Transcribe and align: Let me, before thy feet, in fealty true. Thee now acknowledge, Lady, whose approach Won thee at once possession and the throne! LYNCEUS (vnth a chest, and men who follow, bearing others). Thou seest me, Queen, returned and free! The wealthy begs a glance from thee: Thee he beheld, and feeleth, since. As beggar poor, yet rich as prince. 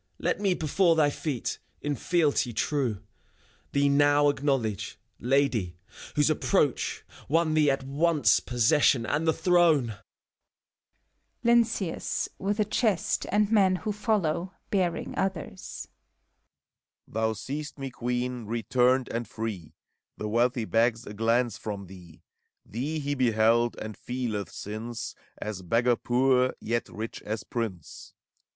Let 0.17 0.39
me, 0.41 0.55
before 0.55 0.95
thy 0.95 1.11
feet, 1.11 1.59
in 1.79 1.93
fealty 1.95 2.53
true. 2.53 3.03
Thee 3.71 3.87
now 3.87 4.29
acknowledge, 4.29 4.97
Lady, 5.19 5.77
whose 6.15 6.27
approach 6.31 7.03
Won 7.29 7.53
thee 7.53 7.69
at 7.69 7.83
once 7.83 8.39
possession 8.39 9.05
and 9.05 9.27
the 9.27 9.31
throne! 9.31 9.99
LYNCEUS 11.43 12.29
(vnth 12.39 12.57
a 12.59 12.65
chest, 12.65 13.27
and 13.31 13.51
men 13.51 13.75
who 13.75 13.91
follow, 13.91 14.53
bearing 14.71 15.13
others). 15.19 15.87
Thou 17.07 17.33
seest 17.33 17.77
me, 17.77 17.91
Queen, 17.91 18.47
returned 18.47 19.07
and 19.09 19.27
free! 19.27 19.75
The 20.17 20.27
wealthy 20.27 20.65
begs 20.65 21.05
a 21.05 21.13
glance 21.13 21.59
from 21.59 21.85
thee: 21.85 22.23
Thee 22.65 22.97
he 22.97 23.13
beheld, 23.13 23.75
and 23.79 23.95
feeleth, 23.95 24.49
since. 24.49 25.13
As 25.37 25.61
beggar 25.61 25.95
poor, 25.95 26.55
yet 26.59 26.89
rich 26.89 27.21
as 27.21 27.43
prince. 27.43 28.15